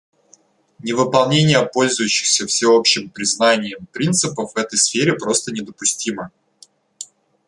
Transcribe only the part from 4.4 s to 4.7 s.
в